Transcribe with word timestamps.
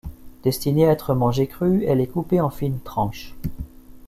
Destinée 0.41 0.87
à 0.87 0.91
être 0.93 1.13
mangée 1.13 1.45
crue, 1.45 1.85
elle 1.85 2.01
est 2.01 2.07
coupée 2.07 2.41
en 2.41 2.49
fines 2.49 2.79
tranches. 2.79 3.35